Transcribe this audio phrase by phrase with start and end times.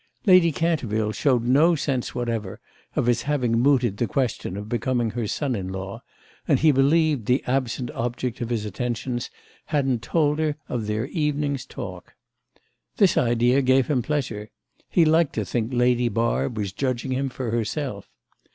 [0.25, 2.59] Lady Canterville showed no sense whatever
[2.95, 6.01] of his having mooted the question of becoming her son in law,
[6.47, 9.29] and he believed the absent object of his attentions
[9.65, 12.15] hadn't told her of their evening's talk.
[12.97, 14.49] This idea gave him pleasure;
[14.89, 18.07] he liked to think Lady Barb was judging him for herself.